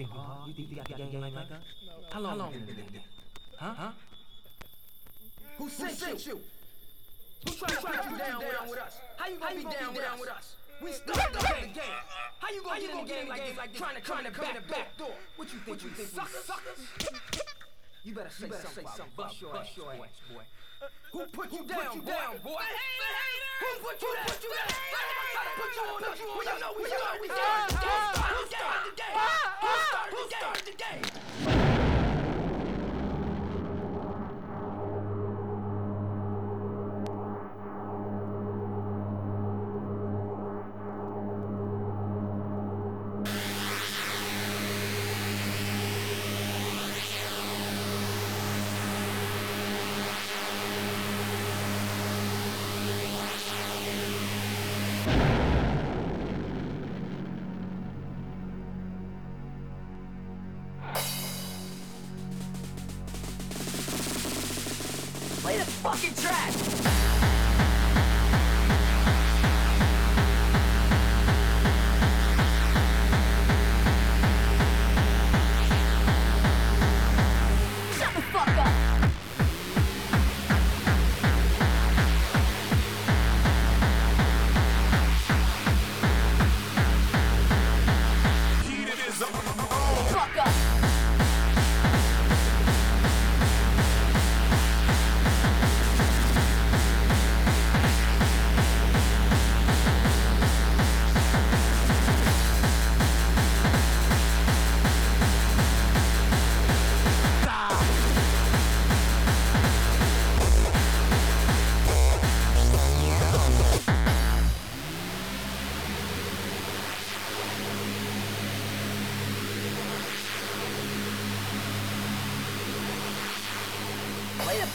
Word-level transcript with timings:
Think, 0.00 0.12
uh, 0.16 0.46
you 0.46 0.54
think 0.54 0.70
you 0.70 0.76
got 0.76 0.88
the 0.88 0.94
game 0.94 1.20
like 1.20 1.34
that? 1.34 1.60
How 2.10 2.20
long, 2.20 2.30
How 2.30 2.36
long 2.38 2.54
you 2.54 2.60
been 2.60 2.68
in 2.70 2.88
there? 2.90 3.02
Huh? 3.58 3.74
Huh? 3.76 3.90
Who 5.58 5.68
sent, 5.68 6.24
you? 6.24 6.40
Who 7.44 7.52
tried 7.52 7.68
to 7.68 7.76
track 7.84 8.10
you 8.10 8.16
down, 8.16 8.40
down 8.40 8.70
with 8.70 8.78
us? 8.78 8.96
How 9.18 9.28
you 9.28 9.36
gonna, 9.36 9.54
be, 9.56 9.62
down, 9.64 10.18
with 10.18 10.30
us? 10.30 10.56
We 10.82 10.92
started 10.92 11.34
the 11.34 11.66
game. 11.66 11.84
How 12.38 12.48
you 12.48 12.62
gonna 12.62 12.80
get 12.80 12.90
in 12.92 12.96
the 12.96 13.12
game 13.12 13.28
like 13.28 13.46
this? 13.46 13.58
Like 13.58 13.74
trying 13.74 13.96
to 13.96 14.00
trying 14.00 14.24
to 14.24 14.30
come 14.30 14.48
in 14.48 14.54
the 14.54 14.72
back 14.72 14.96
door? 14.96 15.12
What 15.36 15.52
you 15.52 15.58
think? 15.58 15.68
What 15.68 15.84
you 15.84 15.90
think? 15.90 16.08
Suckers. 16.08 16.80
You 18.02 18.14
better 18.14 18.30
say, 18.30 18.46
you 18.46 18.52
better 18.52 18.62
something, 18.62 18.86
say 18.86 18.96
something. 18.96 19.12
Bust 19.18 19.40
your 19.42 19.54
ass, 19.54 19.68
boy. 19.76 20.08
Who 21.12 21.26
put 21.26 21.52
you 21.52 21.64
down, 21.64 22.04
down, 22.04 22.38
boy? 22.44 22.62
Who 23.60 23.66
put 23.82 24.00
you 24.00 24.14
down? 24.14 24.26
Who 24.26 24.32
put 24.32 24.42
you 24.42 24.50
down? 24.54 24.68
Put 25.56 25.74
you 25.74 25.82
on 25.82 26.04
us. 26.04 26.18
We 26.20 26.44
know. 26.44 26.70
We 26.76 26.84
know. 26.84 26.98
We. 27.20 27.26
Started 27.26 27.70
the 27.70 27.78
game? 27.80 28.10
Who 28.30 28.46
started 28.46 28.84
the 28.86 28.96
game? 28.96 29.16
Who 30.10 30.20
started 30.30 30.64
the 30.66 30.74
game? 31.50 31.59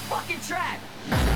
Fucking 0.09 0.39
track! 0.41 1.34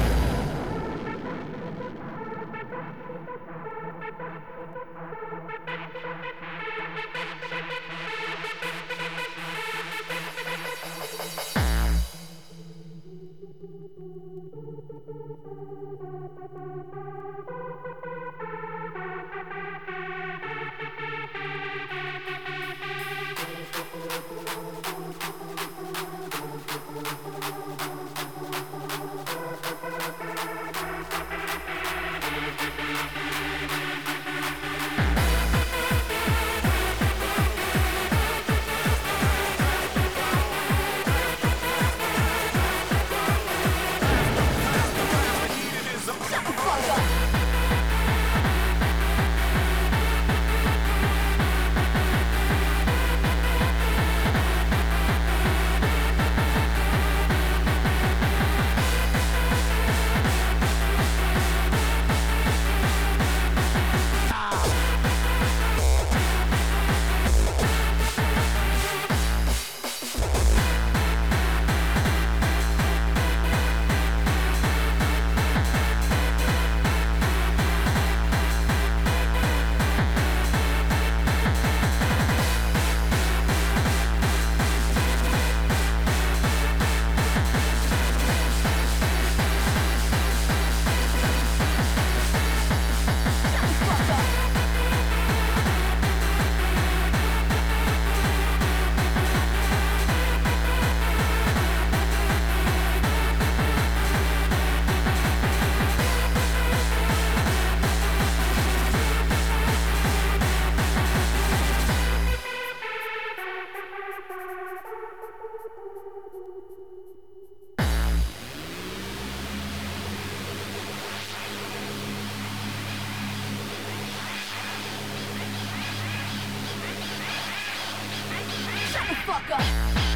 The 129.09 129.15
fuck 129.15 129.49
up! 129.49 130.08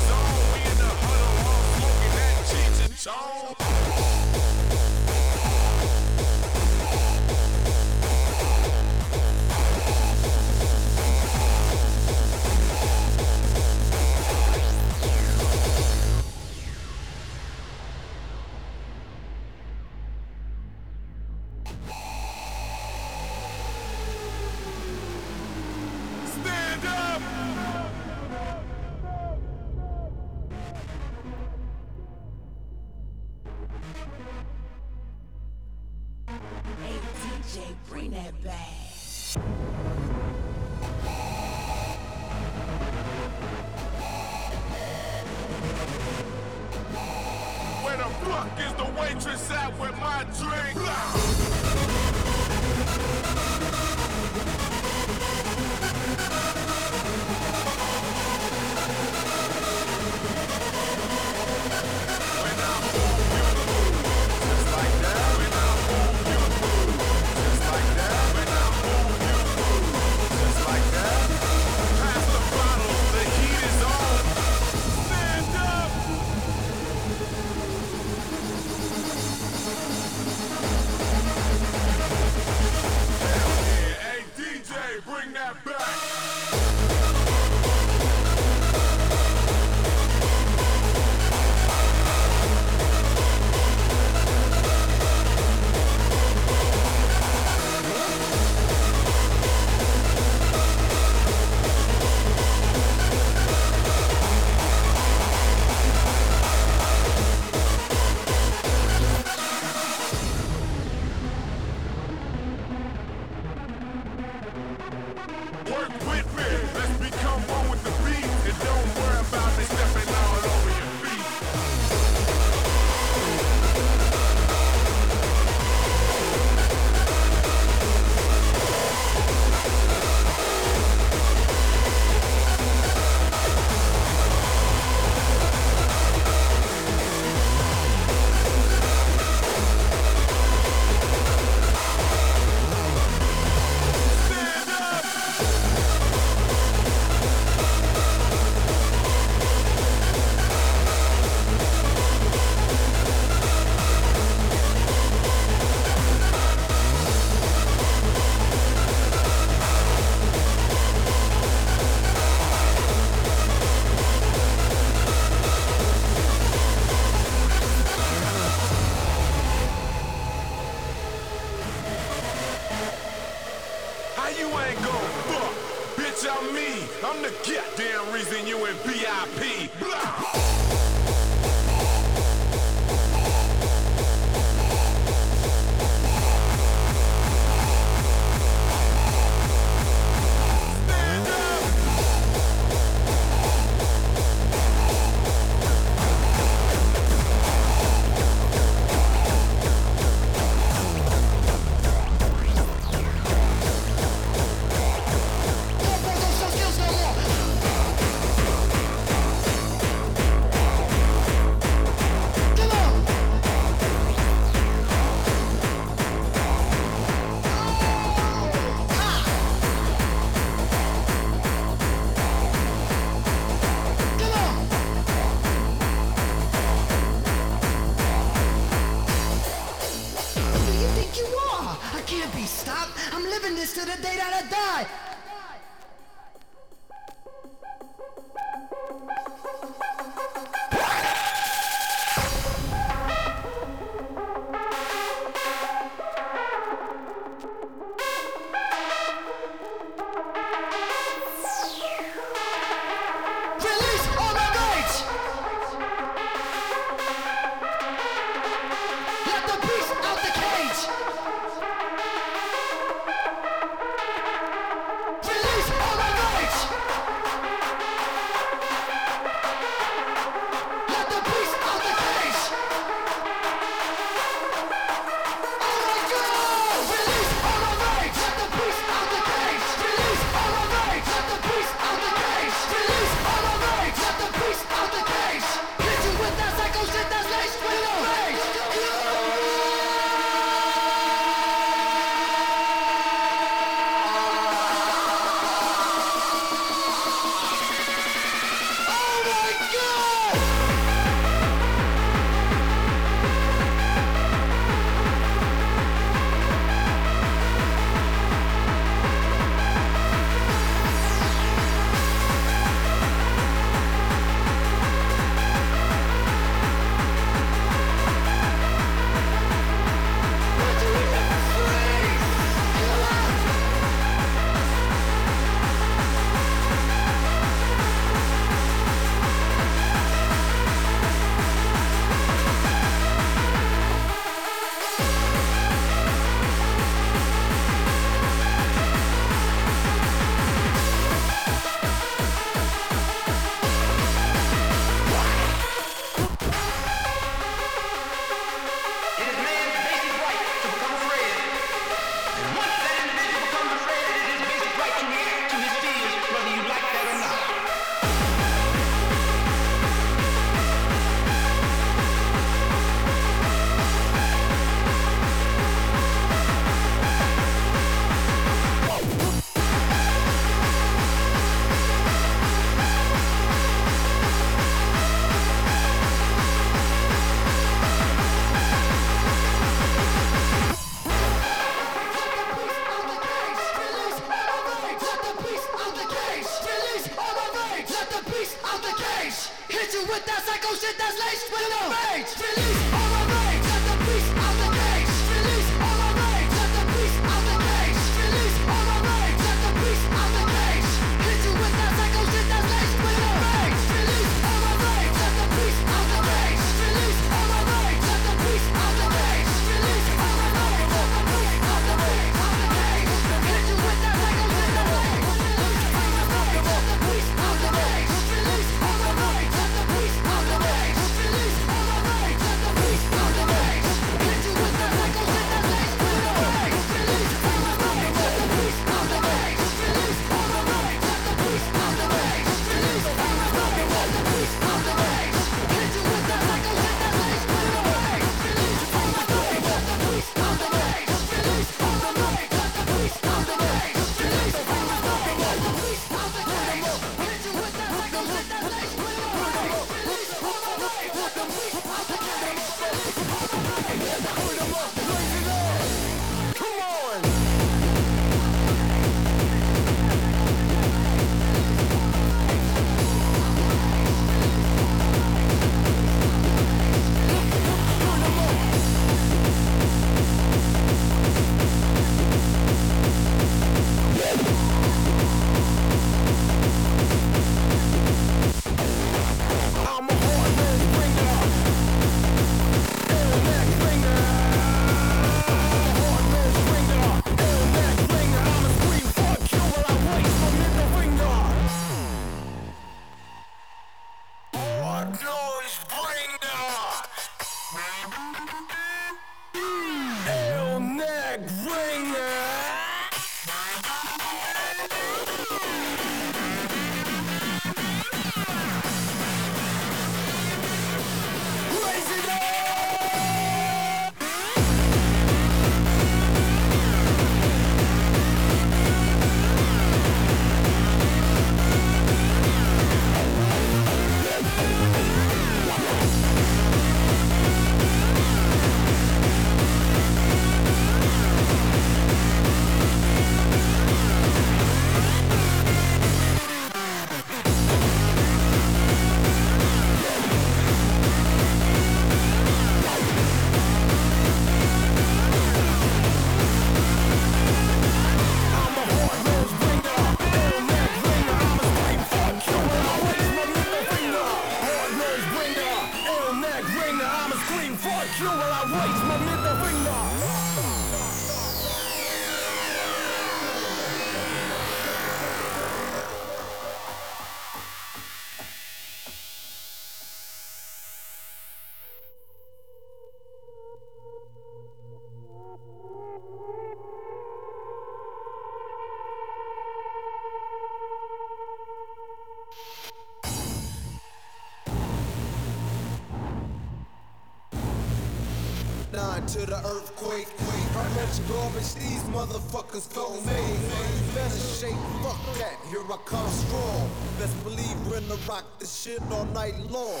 To 589.28 589.44
the 589.44 589.58
earthquake. 589.66 590.26
How 590.72 590.88
much 590.96 591.28
garbage 591.28 591.74
these 591.74 592.02
motherfuckers 592.14 592.88
gon' 592.94 593.26
make? 593.26 594.14
Better 594.14 594.38
shake, 594.38 594.74
fuck 595.02 595.20
that. 595.36 595.58
Here 595.68 595.84
I 595.84 595.98
come 596.06 596.30
strong. 596.30 596.90
Best 597.18 597.44
believe 597.44 597.76
we're 597.90 598.00
rock 598.26 598.44
this 598.58 598.74
shit 598.74 599.02
all 599.12 599.26
night 599.26 599.58
long. 599.68 600.00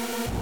I'm 0.00 0.37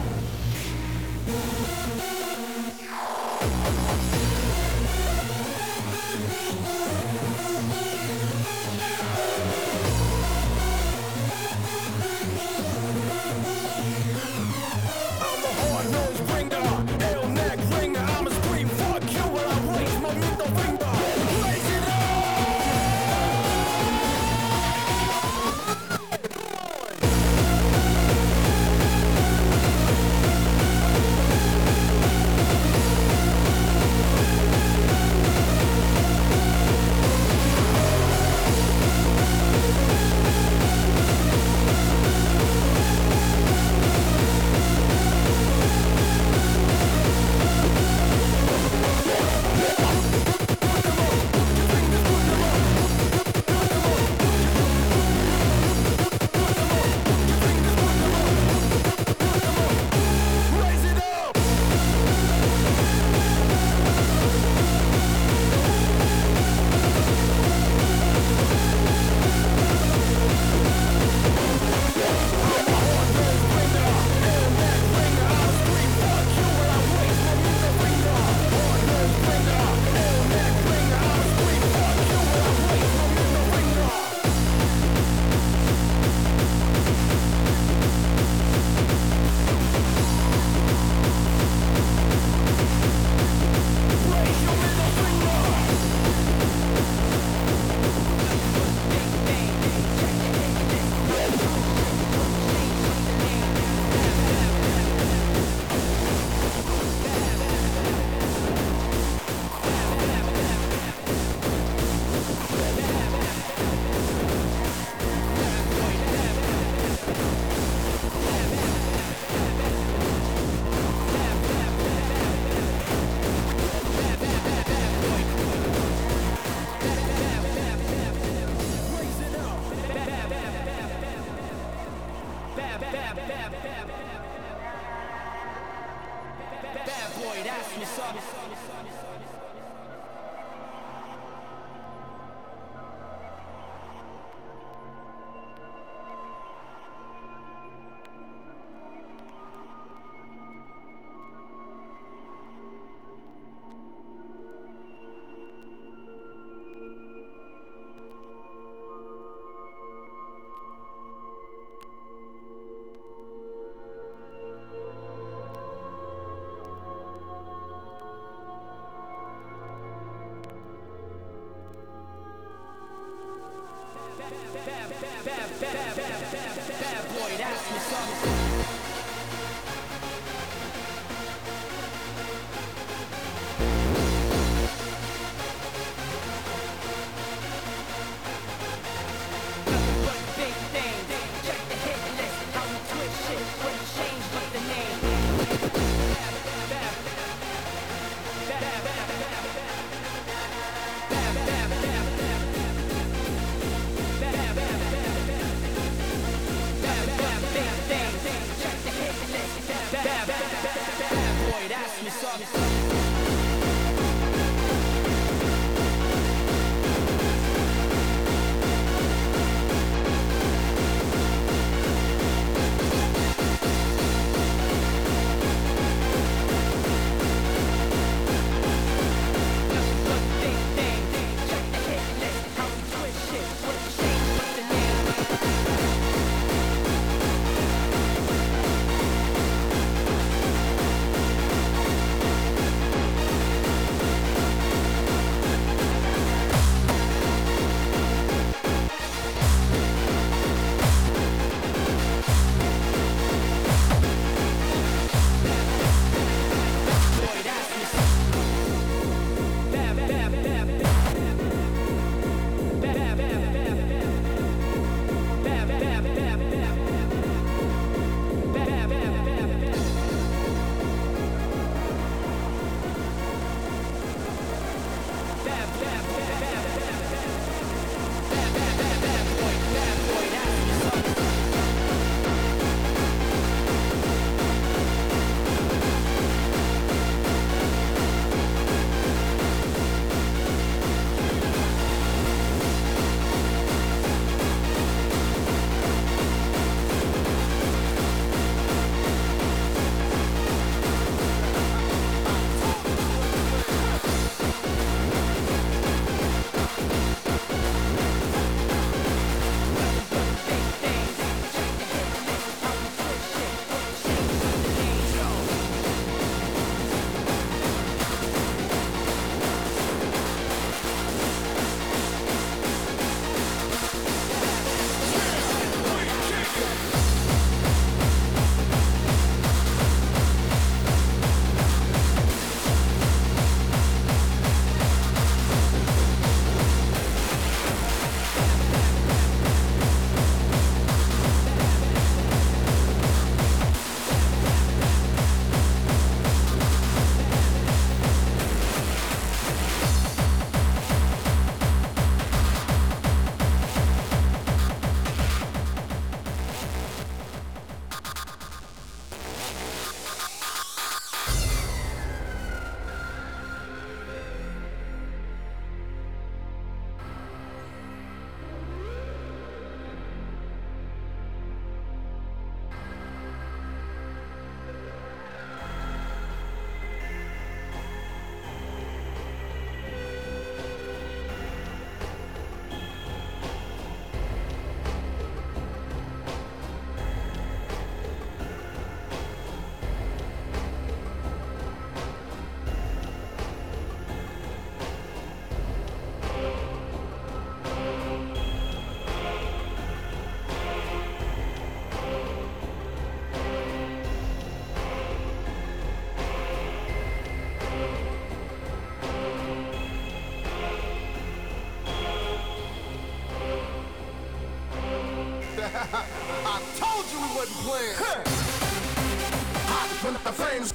the 420.24 420.32
flames. 420.32 420.72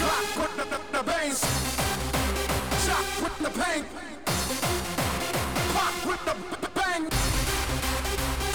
Glock 0.00 0.36
with 0.40 0.56
the, 0.56 0.64
the, 0.64 0.78
the 0.92 1.02
veins. 1.12 1.40
Shock 2.84 3.06
with 3.22 3.38
the 3.38 3.50
pain. 3.62 3.84
Pop 5.72 6.06
with 6.06 6.24
the 6.24 6.34
b- 6.34 6.68
bang. 6.74 7.08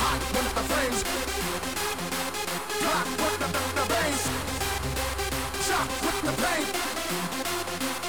Hot 0.02 0.22
with 0.36 0.50
the 0.56 0.64
flames. 0.70 1.04
Glock 2.82 3.10
with 3.24 3.38
the, 3.40 3.48
the, 3.56 3.62
the 3.78 3.86
veins. 3.94 4.24
Shock 5.68 5.90
with 6.02 6.20
the 6.24 6.34
pain. 6.44 8.09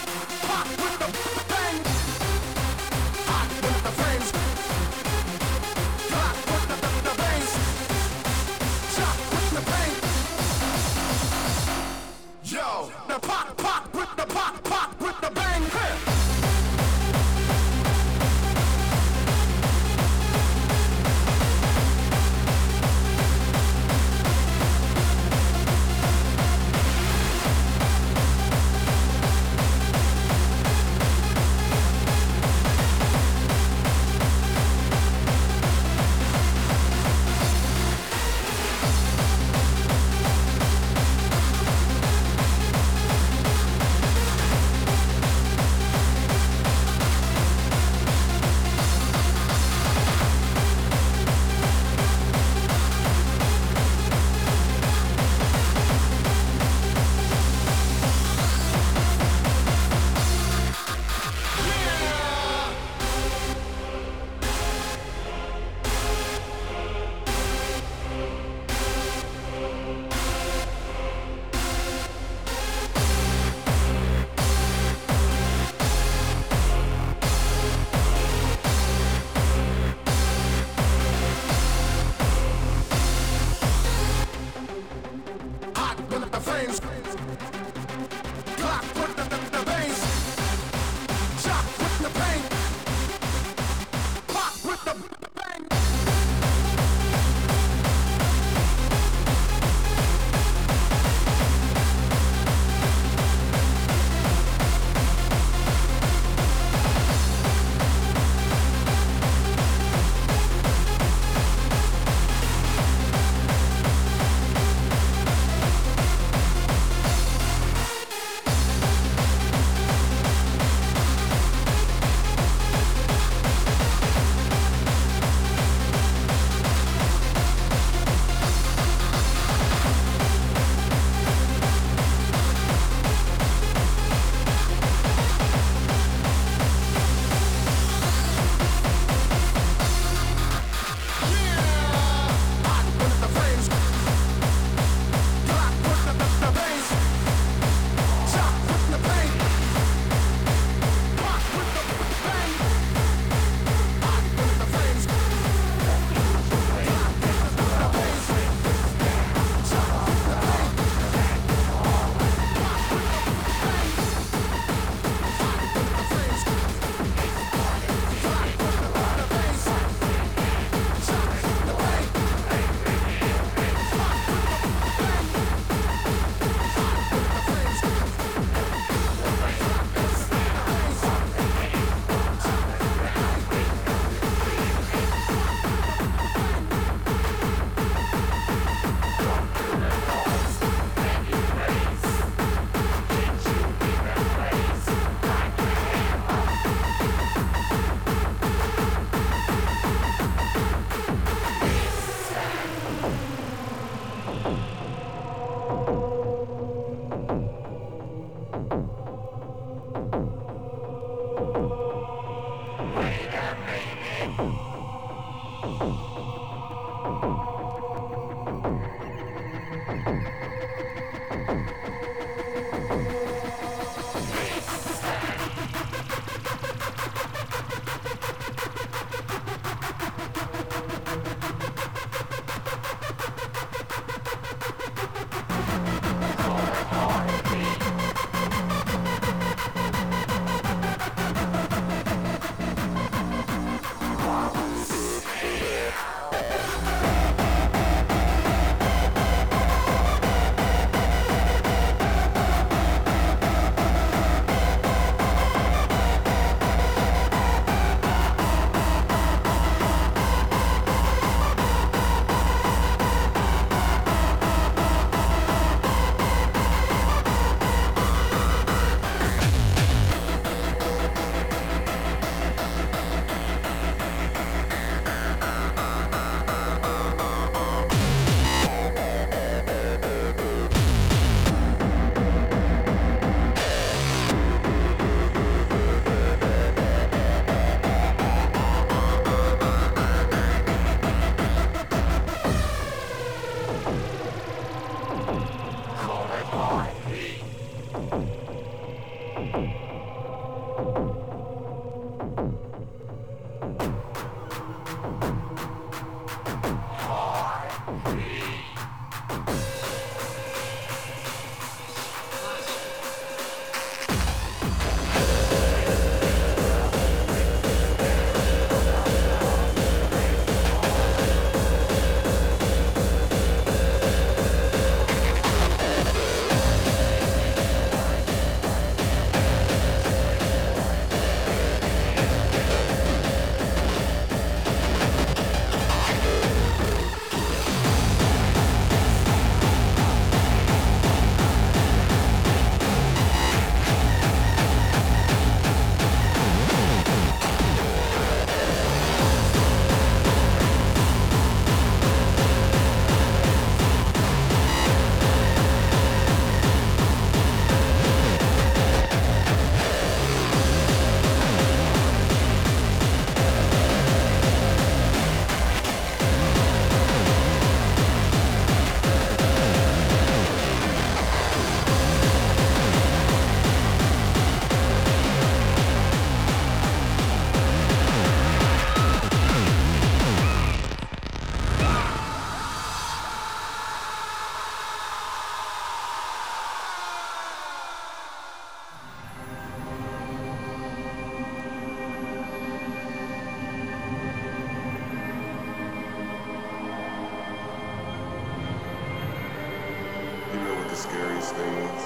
Scariest 401.01 401.55
thing 401.55 401.75
is? 401.75 402.05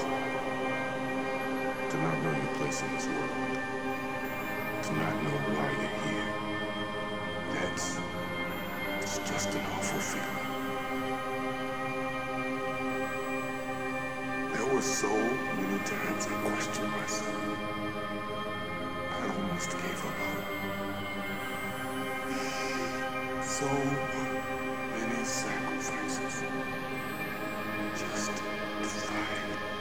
To 1.91 1.97
not 1.97 2.17
know 2.23 2.31
your 2.31 2.53
place 2.55 2.81
in 2.81 2.89
this 2.93 3.07
world. 3.07 3.29
To 4.83 4.91
not 4.93 5.15
know 5.21 5.37
why 5.55 5.67
you're 5.79 5.97
here. 6.05 6.31
That's 7.51 7.87
it's 9.01 9.17
just 9.29 9.49
an 9.53 9.65
awful 9.73 9.99
feeling. 9.99 10.47
There 14.53 14.67
were 14.73 14.81
so 14.81 15.11
many 15.59 15.79
times 15.83 16.27
I 16.27 16.33
questioned 16.47 16.91
myself. 16.91 17.43
I 19.11 19.27
almost 19.27 19.71
gave 19.71 20.05
up 20.09 20.17
hope. 20.23 20.47
So 23.43 23.69
many 24.95 25.23
sacrifices. 25.25 26.94
Just 27.97 28.35
to 29.07 29.74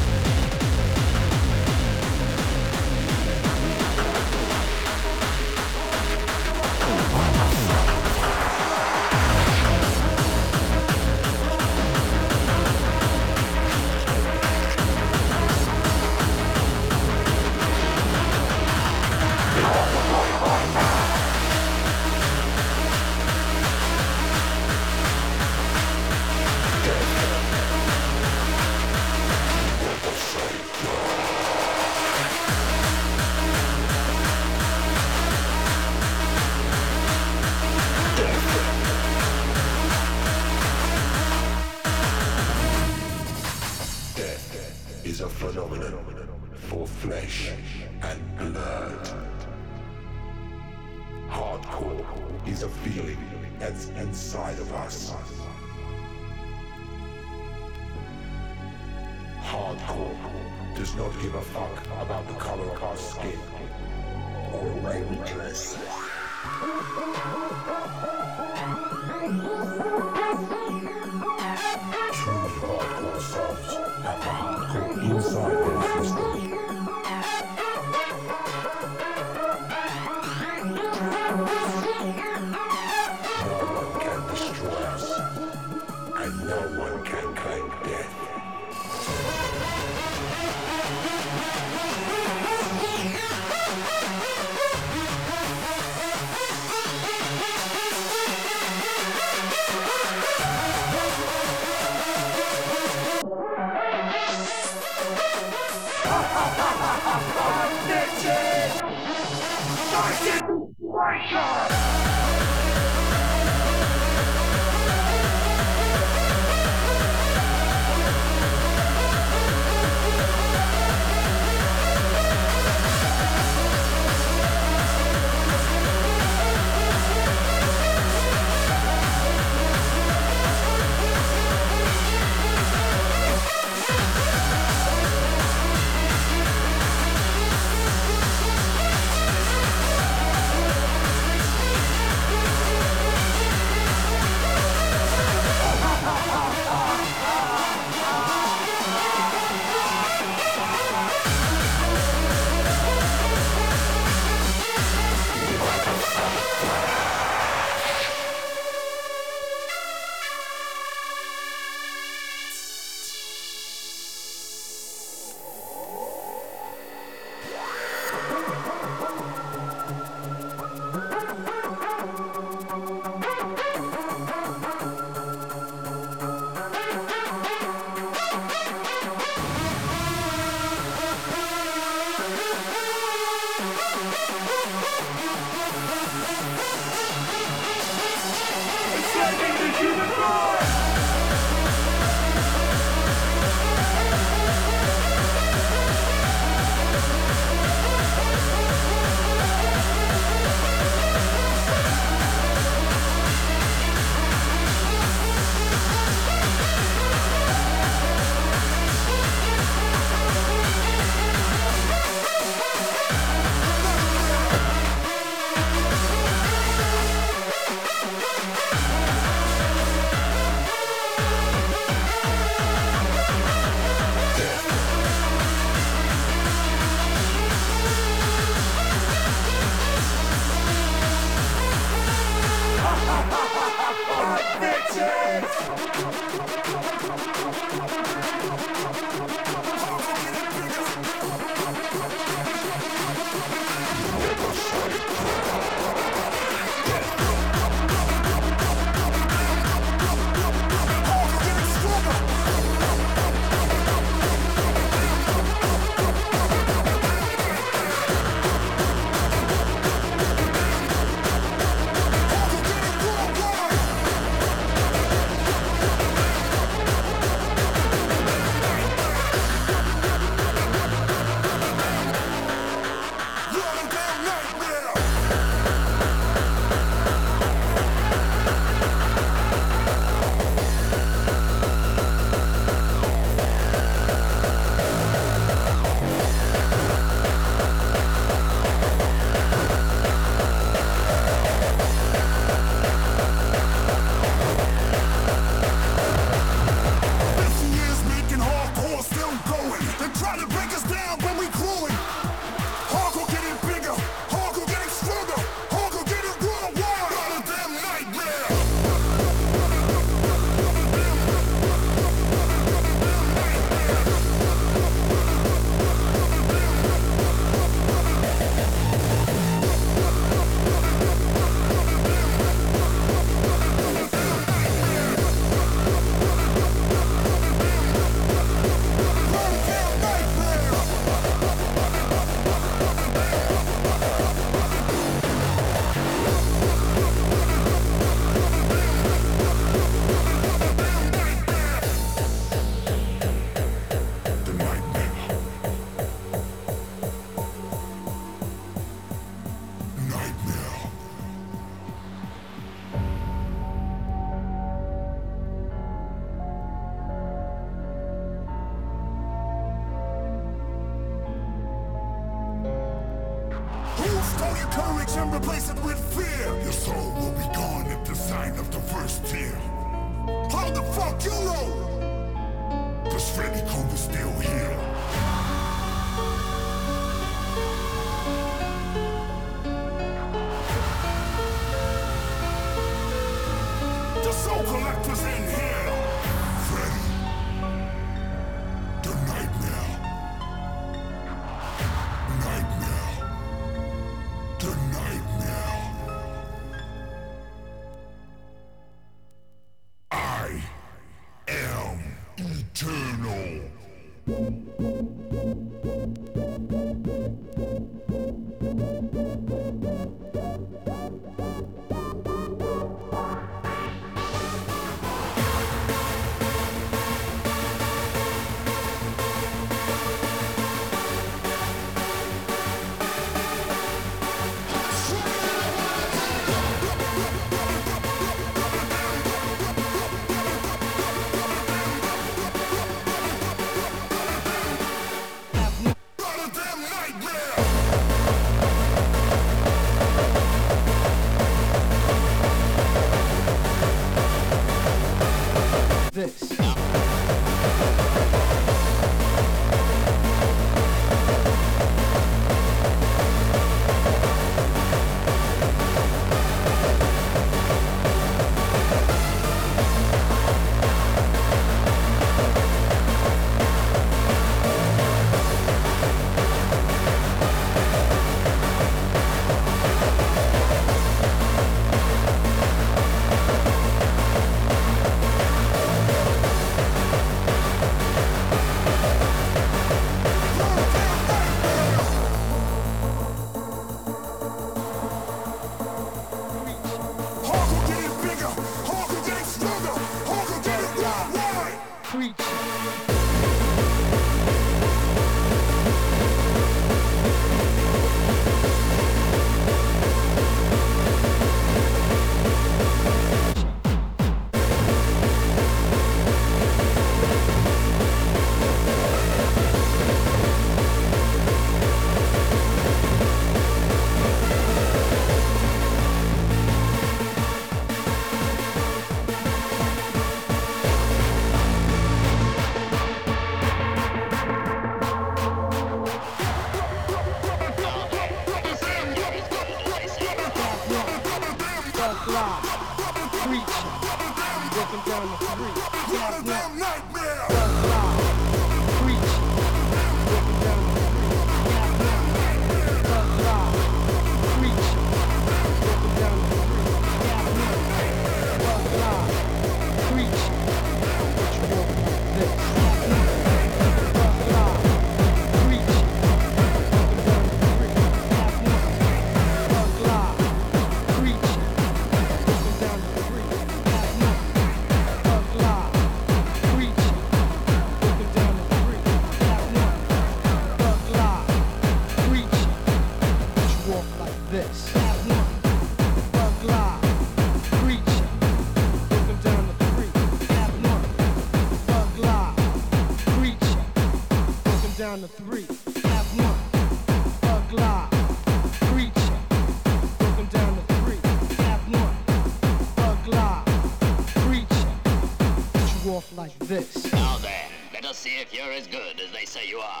if 598.41 598.51
you're 598.51 598.71
as 598.71 598.87
good 598.87 599.21
as 599.21 599.31
they 599.31 599.45
say 599.45 599.67
you 599.67 599.77
are. 599.77 600.00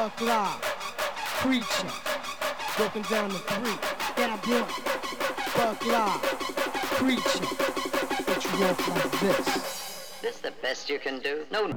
Thug 0.00 0.22
Live, 0.22 0.62
Preacher, 1.42 1.92
broken 2.78 3.02
down 3.02 3.28
to 3.28 3.36
three. 3.36 3.76
That 4.16 4.30
I 4.30 4.38
did. 4.46 4.64
Thug 5.52 5.84
Live, 5.84 6.22
Preacher, 6.96 7.44
but 8.24 8.42
you 8.42 8.50
like 8.60 9.20
this. 9.20 10.18
This 10.22 10.38
the 10.38 10.52
best 10.62 10.88
you 10.88 10.98
can 10.98 11.18
do? 11.18 11.44
No. 11.50 11.68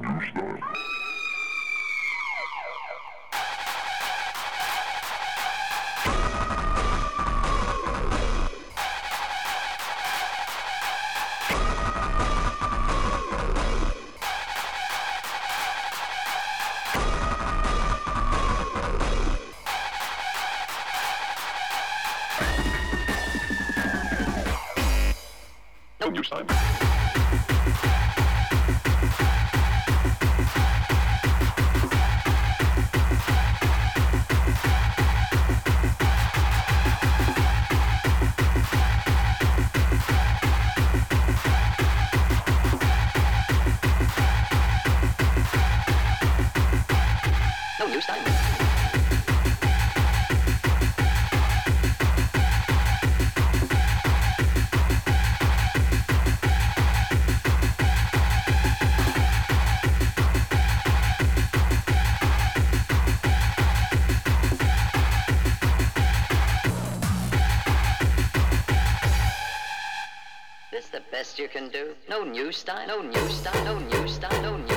new 72.34 72.50
style, 72.50 72.88
no 72.88 73.00
new 73.00 73.28
style, 73.28 73.64
no 73.64 73.78
new 73.78 74.08
style, 74.08 74.42
no 74.42 74.56
new 74.56 74.73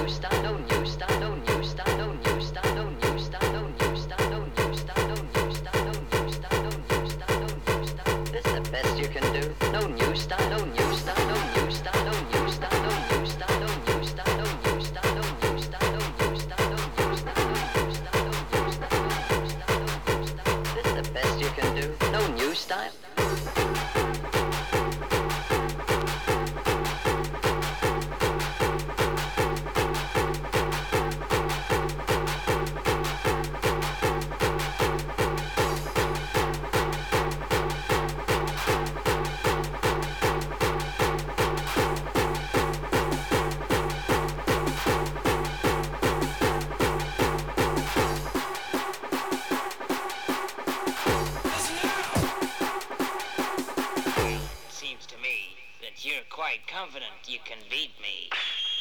confident 56.77 57.09
you 57.27 57.39
can 57.43 57.57
beat 57.71 57.89
me. 57.99 58.29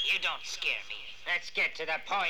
You 0.05 0.19
don't 0.21 0.45
scare 0.45 0.85
me. 0.87 0.97
Let's 1.27 1.49
get 1.49 1.75
to 1.77 1.87
the 1.87 1.99
point. 2.05 2.29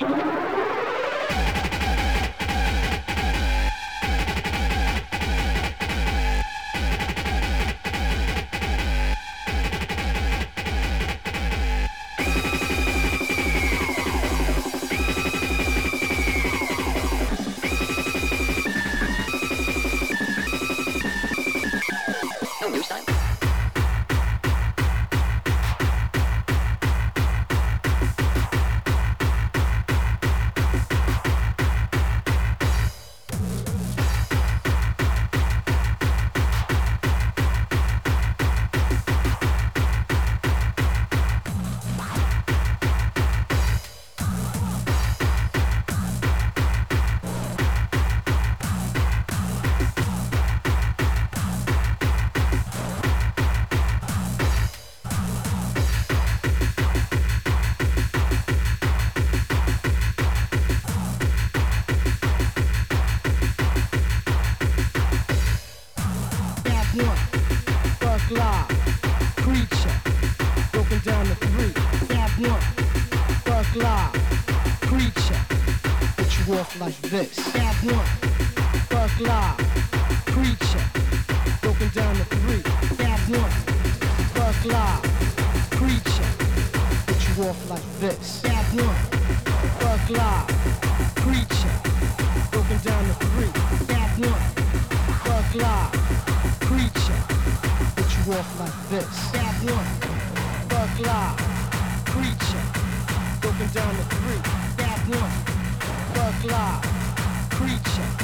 check 107.97 108.17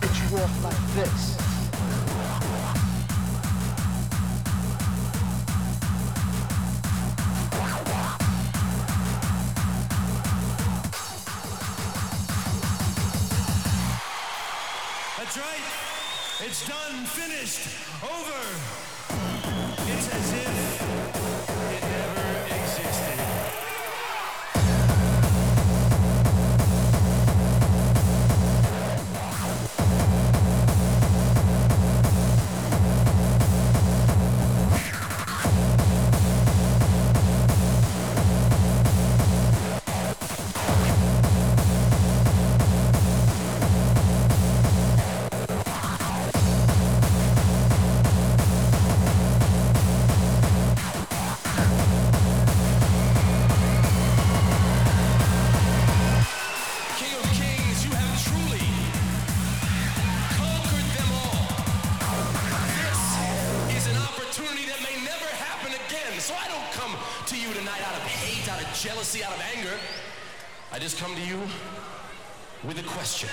that 0.00 0.14
you 0.18 0.36
walk 0.36 0.62
like 0.62 0.82
this. 0.94 1.36
That's 15.18 15.36
right. 15.36 15.66
It's 16.40 16.66
done, 16.66 17.04
finished, 17.04 17.68
over. 18.02 18.91
see 69.12 69.22
out 69.22 69.34
of 69.34 69.42
anger. 69.54 69.76
I 70.72 70.78
just 70.78 70.96
come 70.96 71.14
to 71.14 71.20
you 71.20 71.38
with 72.64 72.78
a 72.78 72.82
question. 72.82 73.28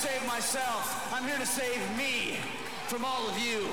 save 0.00 0.26
myself. 0.26 1.12
I'm 1.12 1.24
here 1.24 1.36
to 1.36 1.44
save 1.44 1.78
me 1.94 2.38
from 2.86 3.04
all 3.04 3.28
of 3.28 3.38
you. 3.38 3.68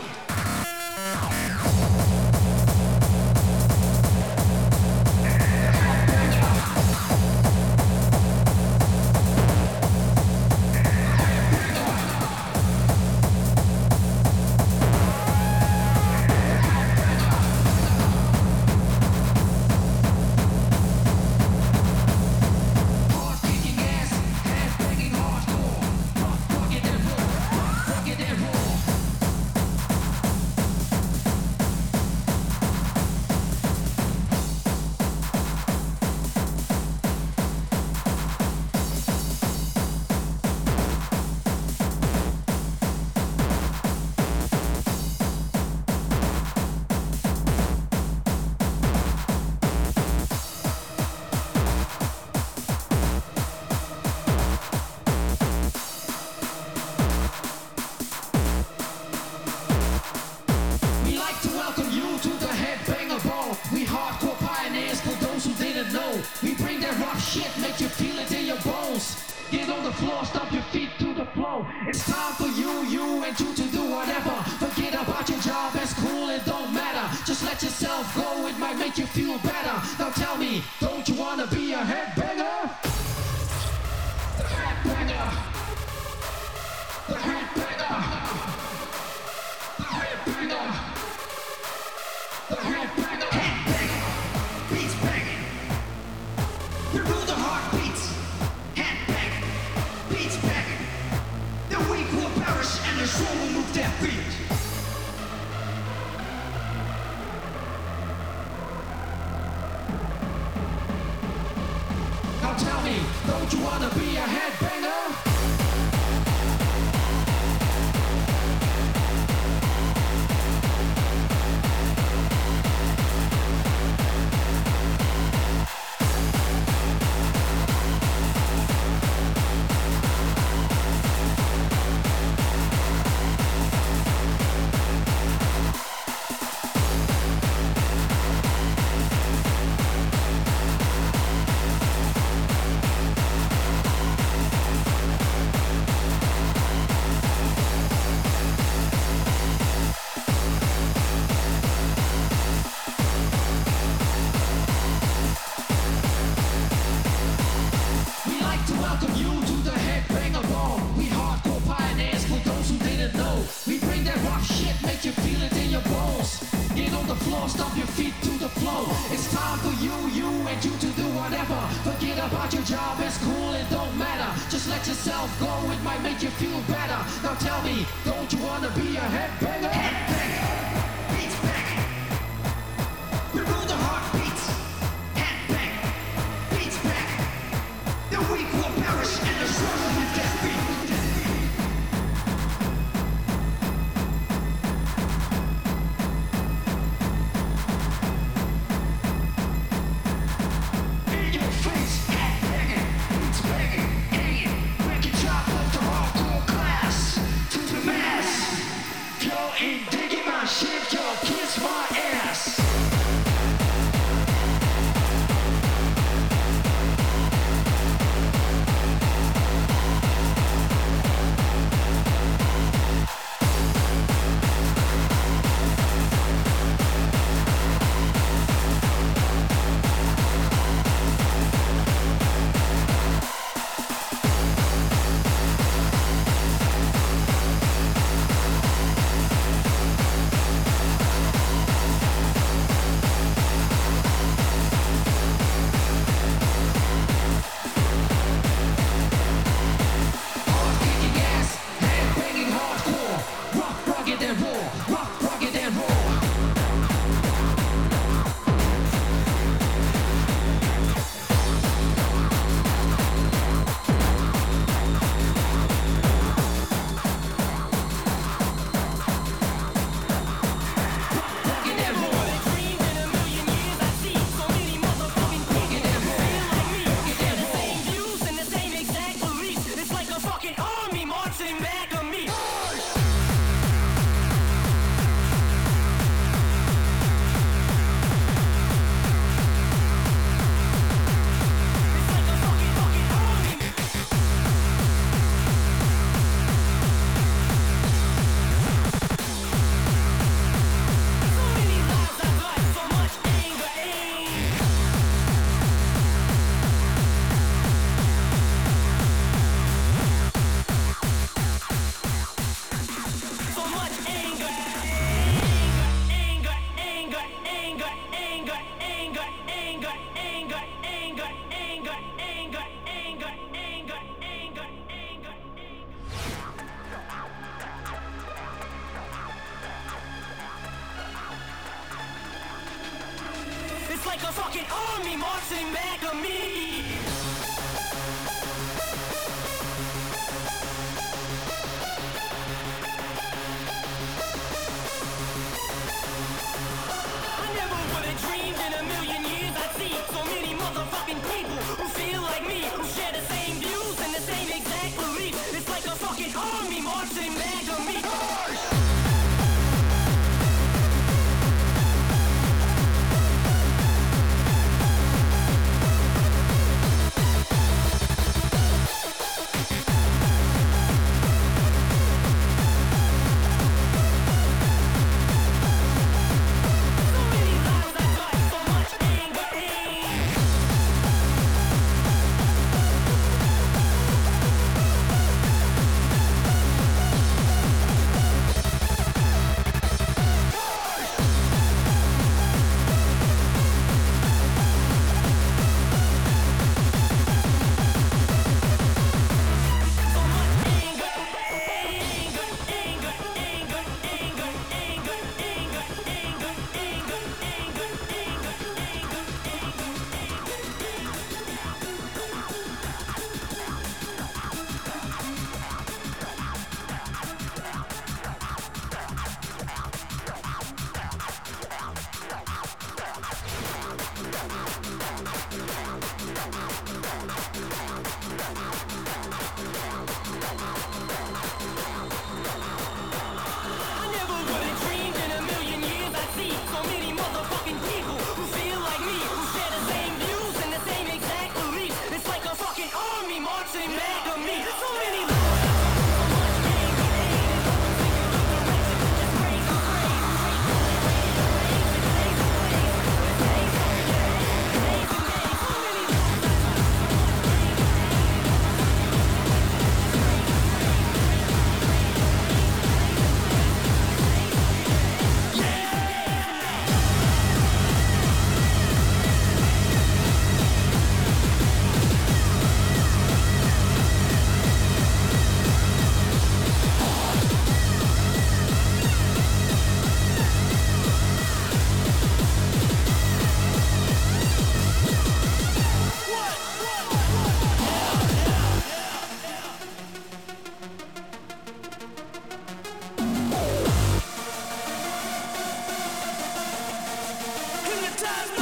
Sometimes 498.18 498.57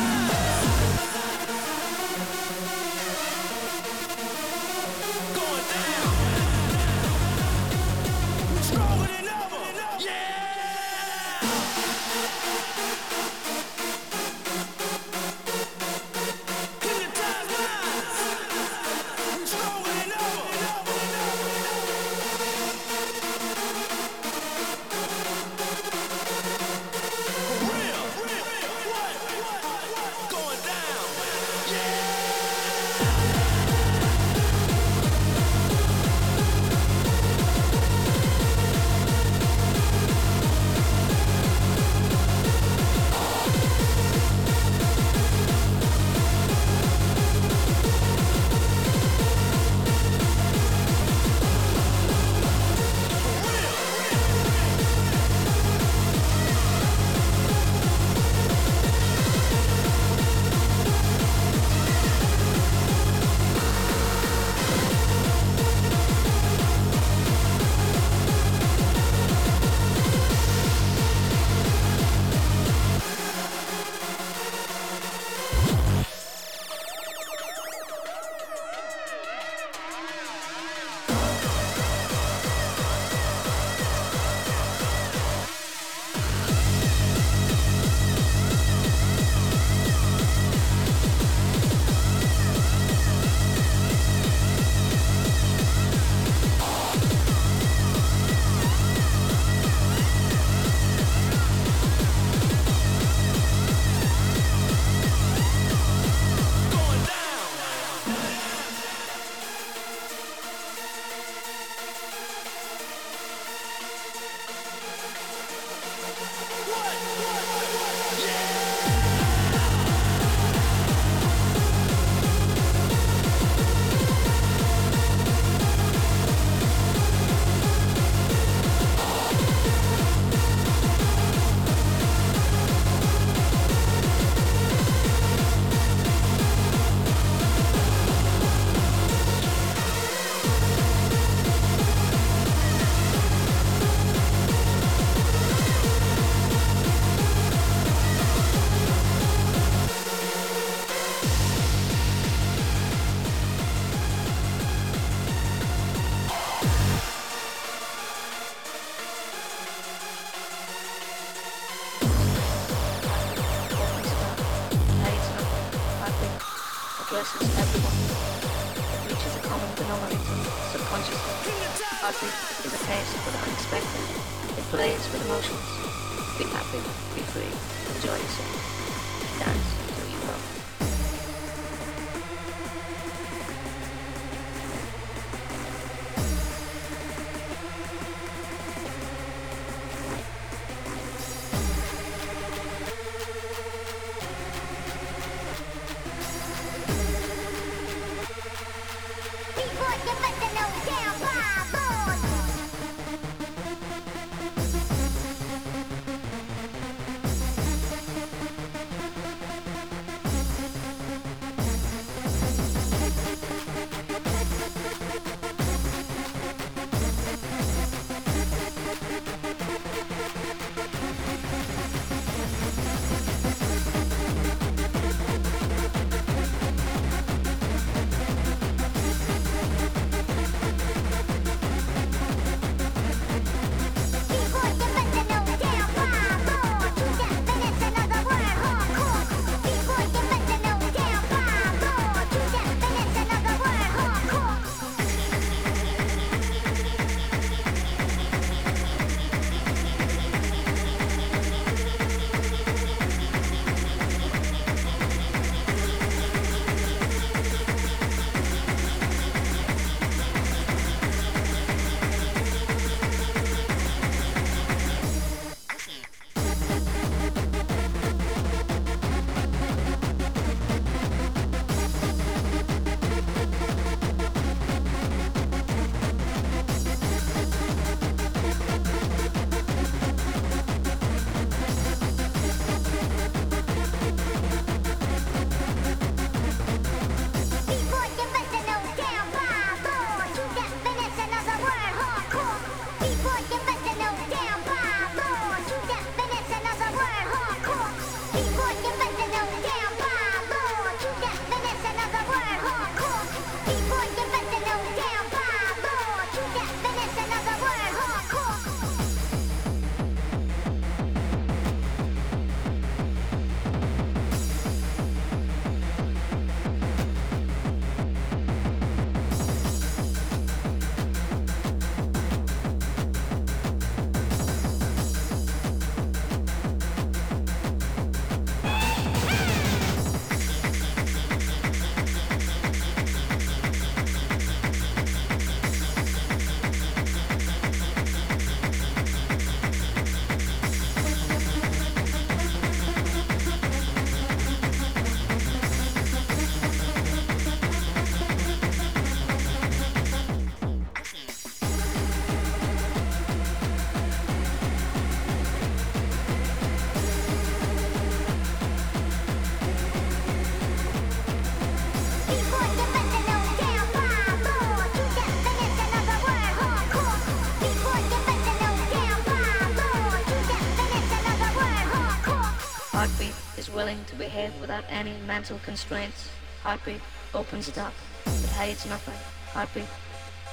without 374.65 374.83
any 374.89 375.13
mental 375.27 375.59
constraints. 375.59 376.27
Heartbeat 376.63 376.99
opens 377.35 377.69
it 377.69 377.77
up. 377.77 377.93
It 378.25 378.49
hides 378.49 378.83
nothing. 378.87 379.13
Heartbeat 379.53 379.85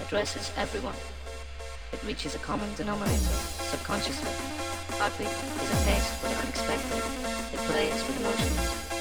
addresses 0.03 0.53
everyone. 0.55 0.97
It 1.95 2.05
reaches 2.05 2.35
a 2.35 2.39
common 2.39 2.69
denominator 2.75 3.17
subconsciously. 3.73 4.31
Heartbeat 4.99 5.29
is 5.29 5.71
a 5.71 5.85
taste 5.87 6.13
for 6.21 6.29
the 6.29 6.35
unexpected. 6.35 7.03
It 7.55 7.61
plays 7.71 8.07
with 8.07 8.21
emotions. 8.21 8.92